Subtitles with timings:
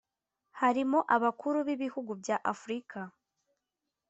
[0.59, 2.99] harimo abakuru b’ibihugu bya Afurika